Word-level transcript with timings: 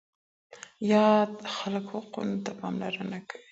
يا 0.91 1.05
د 1.39 1.43
خلکو 1.57 1.93
حقوقو 2.01 2.41
ته 2.45 2.51
پاملرنه 2.59 3.17
کوي، 3.27 3.45